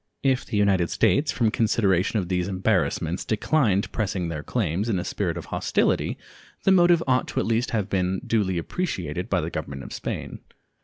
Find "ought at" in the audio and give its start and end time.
7.05-7.45